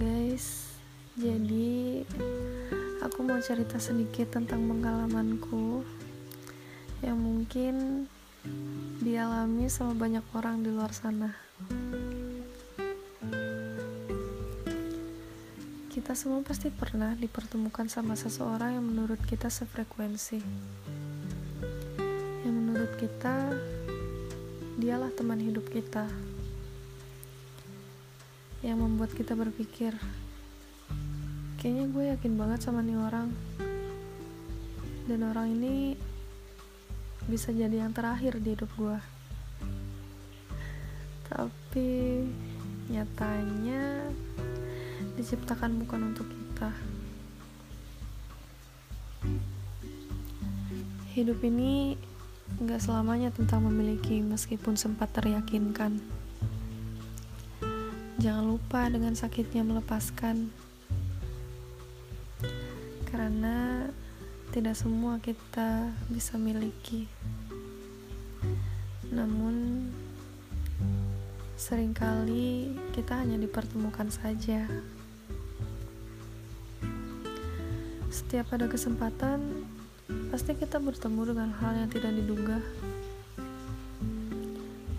guys. 0.00 0.72
Jadi 1.20 2.00
Aku 3.04 3.20
mau 3.20 3.36
cerita 3.44 3.76
sedikit 3.76 4.32
tentang 4.32 4.64
pengalamanku 4.64 5.84
Yang 7.04 7.18
mungkin 7.20 7.74
Dialami 9.04 9.68
sama 9.68 9.92
banyak 9.92 10.24
orang 10.32 10.64
di 10.64 10.72
luar 10.72 10.96
sana. 10.96 11.36
Kita 15.92 16.16
semua 16.16 16.40
pasti 16.40 16.72
pernah 16.72 17.12
dipertemukan 17.12 17.92
sama 17.92 18.16
seseorang 18.16 18.80
yang 18.80 18.86
menurut 18.88 19.20
kita 19.28 19.52
sefrekuensi. 19.52 20.40
Yang 22.48 22.56
menurut 22.56 22.92
kita 22.96 23.52
Dialah 24.80 25.12
teman 25.12 25.44
hidup 25.44 25.68
kita. 25.68 26.08
Yang 28.60 28.78
membuat 28.78 29.10
kita 29.16 29.32
berpikir, 29.32 29.96
kayaknya 31.56 31.84
gue 31.88 32.04
yakin 32.12 32.36
banget 32.36 32.60
sama 32.60 32.84
nih 32.84 33.00
orang. 33.00 33.32
Dan 35.08 35.24
orang 35.24 35.56
ini 35.56 35.96
bisa 37.24 37.56
jadi 37.56 37.88
yang 37.88 37.96
terakhir 37.96 38.36
di 38.36 38.52
hidup 38.52 38.68
gue. 38.76 38.98
Tapi 41.32 41.88
nyatanya 42.92 44.12
diciptakan 45.16 45.80
bukan 45.80 46.12
untuk 46.12 46.28
kita. 46.28 46.70
Hidup 51.16 51.40
ini 51.42 51.96
gak 52.60 52.82
selamanya 52.82 53.32
tentang 53.32 53.64
memiliki 53.64 54.20
meskipun 54.20 54.76
sempat 54.76 55.14
teryakinkan 55.16 56.02
jangan 58.20 58.52
lupa 58.52 58.84
dengan 58.92 59.16
sakitnya 59.16 59.64
melepaskan 59.64 60.52
karena 63.08 63.88
tidak 64.52 64.76
semua 64.76 65.16
kita 65.24 65.88
bisa 66.12 66.36
miliki. 66.36 67.08
Namun, 69.08 69.88
sering 71.56 71.96
kali 71.96 72.76
kita 72.92 73.24
hanya 73.24 73.40
dipertemukan 73.40 74.12
saja. 74.12 74.68
Setiap 78.12 78.52
ada 78.52 78.68
kesempatan, 78.68 79.64
pasti 80.28 80.52
kita 80.60 80.76
bertemu 80.76 81.32
dengan 81.32 81.50
hal 81.56 81.72
yang 81.72 81.88
tidak 81.88 82.12
diduga, 82.12 82.60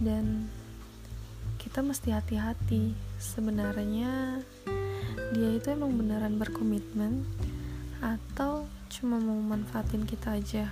dan 0.02 0.50
kita 1.62 1.86
mesti 1.86 2.10
hati-hati. 2.10 2.98
Sebenarnya, 3.22 4.42
dia 5.30 5.50
itu 5.54 5.70
emang 5.70 5.94
beneran 5.94 6.42
berkomitmen 6.42 7.22
atau 8.02 8.66
cuma 8.90 9.22
mau 9.22 9.38
manfaatin 9.38 10.10
kita 10.10 10.42
aja? 10.42 10.66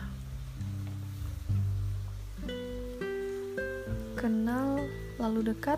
Kenal 4.18 4.82
lalu 5.22 5.54
dekat 5.54 5.78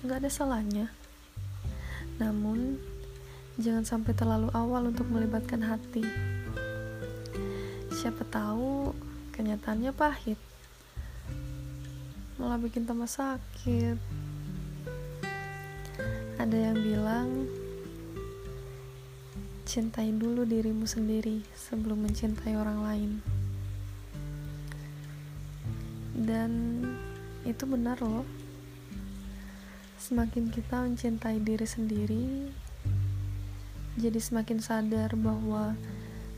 nggak 0.00 0.24
ada 0.24 0.30
salahnya. 0.32 0.88
Namun 2.16 2.80
jangan 3.60 3.84
sampai 3.84 4.16
terlalu 4.16 4.48
awal 4.56 4.88
untuk 4.88 5.04
melibatkan 5.12 5.60
hati. 5.60 6.08
Siapa 7.92 8.24
tahu 8.32 8.96
kenyataannya 9.36 9.92
pahit 9.92 10.53
malah 12.36 12.58
bikin 12.58 12.86
tambah 12.86 13.06
sakit 13.06 13.98
ada 16.34 16.58
yang 16.58 16.76
bilang 16.76 17.28
cintai 19.64 20.12
dulu 20.12 20.44
dirimu 20.44 20.84
sendiri 20.84 21.40
sebelum 21.56 22.04
mencintai 22.04 22.52
orang 22.52 22.78
lain. 22.84 23.10
Dan 26.14 26.52
itu 27.48 27.64
benar 27.64 27.96
loh. 28.04 28.28
Semakin 29.96 30.52
kita 30.52 30.84
mencintai 30.84 31.40
diri 31.40 31.64
sendiri, 31.64 32.52
jadi 33.96 34.20
semakin 34.20 34.60
sadar 34.60 35.16
bahwa 35.16 35.72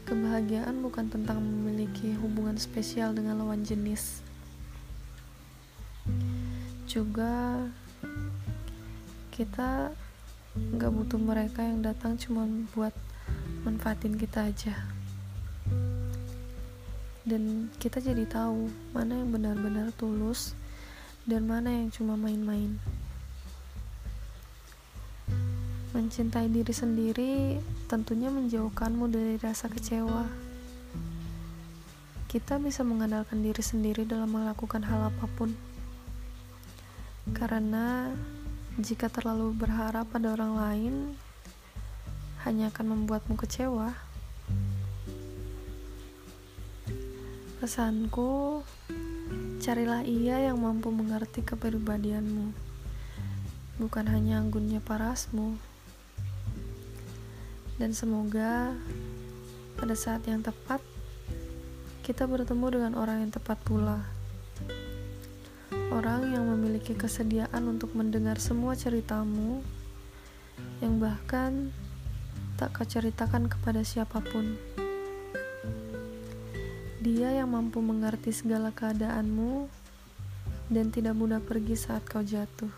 kebahagiaan 0.06 0.78
bukan 0.86 1.10
tentang 1.10 1.42
memiliki 1.42 2.14
hubungan 2.22 2.54
spesial 2.54 3.10
dengan 3.10 3.42
lawan 3.42 3.66
jenis. 3.66 4.22
Juga 6.96 7.60
kita 9.28 9.92
nggak 10.56 10.92
butuh 10.96 11.20
mereka 11.20 11.60
yang 11.60 11.84
datang 11.84 12.16
cuma 12.16 12.48
buat 12.72 12.96
manfaatin 13.68 14.16
kita 14.16 14.48
aja. 14.48 14.72
Dan 17.20 17.68
kita 17.76 18.00
jadi 18.00 18.24
tahu 18.24 18.72
mana 18.96 19.12
yang 19.12 19.28
benar-benar 19.28 19.92
tulus 20.00 20.56
dan 21.28 21.44
mana 21.44 21.68
yang 21.68 21.92
cuma 21.92 22.16
main-main. 22.16 22.80
Mencintai 25.92 26.48
diri 26.48 26.72
sendiri 26.72 27.60
tentunya 27.92 28.32
menjauhkanmu 28.32 29.12
dari 29.12 29.36
rasa 29.36 29.68
kecewa. 29.68 30.24
Kita 32.24 32.56
bisa 32.56 32.80
mengandalkan 32.88 33.44
diri 33.44 33.60
sendiri 33.60 34.08
dalam 34.08 34.32
melakukan 34.32 34.80
hal 34.80 35.12
apa 35.12 35.28
pun 35.36 35.75
karena 37.34 38.14
jika 38.78 39.10
terlalu 39.10 39.56
berharap 39.56 40.06
pada 40.12 40.36
orang 40.36 40.52
lain 40.54 40.94
hanya 42.46 42.70
akan 42.70 42.86
membuatmu 42.94 43.34
kecewa. 43.34 43.90
Pesanku, 47.58 48.62
carilah 49.58 50.06
ia 50.06 50.38
yang 50.46 50.62
mampu 50.62 50.94
mengerti 50.94 51.42
kepribadianmu, 51.42 52.54
bukan 53.82 54.06
hanya 54.06 54.38
anggunnya 54.38 54.78
parasmu. 54.78 55.58
Dan 57.80 57.90
semoga 57.96 58.76
pada 59.74 59.98
saat 59.98 60.22
yang 60.30 60.44
tepat, 60.46 60.78
kita 62.06 62.28
bertemu 62.30 62.66
dengan 62.78 62.92
orang 62.94 63.26
yang 63.26 63.32
tepat 63.34 63.58
pula. 63.66 64.15
Orang 65.96 66.28
yang 66.28 66.44
memiliki 66.44 66.92
kesediaan 66.92 67.72
untuk 67.72 67.96
mendengar 67.96 68.36
semua 68.36 68.76
ceritamu, 68.76 69.64
yang 70.84 71.00
bahkan 71.00 71.72
tak 72.60 72.76
kau 72.76 72.84
ceritakan 72.84 73.48
kepada 73.48 73.80
siapa 73.80 74.20
pun. 74.20 74.60
Dia 77.00 77.40
yang 77.40 77.48
mampu 77.48 77.80
mengerti 77.80 78.28
segala 78.28 78.76
keadaanmu 78.76 79.72
dan 80.68 80.92
tidak 80.92 81.16
mudah 81.16 81.40
pergi 81.40 81.80
saat 81.80 82.04
kau 82.04 82.20
jatuh. 82.20 82.68